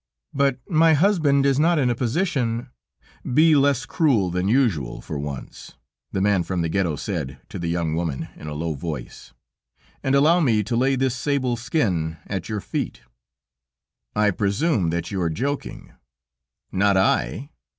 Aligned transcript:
"But 0.33 0.57
my 0.67 0.93
husband 0.93 1.45
is 1.45 1.59
not 1.59 1.77
in 1.77 1.91
a 1.91 1.93
position..." 1.93 2.71
"Be 3.35 3.55
less 3.55 3.85
cruel 3.85 4.31
than 4.31 4.47
usual 4.47 4.99
for 4.99 5.19
once," 5.19 5.75
the 6.11 6.21
man 6.21 6.41
from 6.41 6.63
the 6.63 6.69
Ghetto 6.69 6.95
said 6.95 7.37
to 7.49 7.59
the 7.59 7.67
young 7.67 7.93
woman 7.95 8.27
in 8.35 8.47
a 8.47 8.55
low 8.55 8.73
voice, 8.73 9.31
"and 10.01 10.15
allow 10.15 10.39
me 10.39 10.63
to 10.63 10.75
lay 10.75 10.95
this 10.95 11.15
sable 11.15 11.55
skin 11.55 12.17
at 12.25 12.49
your 12.49 12.61
feet." 12.61 13.01
"I 14.15 14.31
presume 14.31 14.89
that 14.89 15.11
you 15.11 15.21
are 15.21 15.29
joking." 15.29 15.93
"Not 16.71 16.97
I 16.97 17.51